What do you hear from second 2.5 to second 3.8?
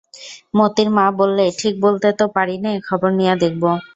নে, খবর নিয়ে দেখব।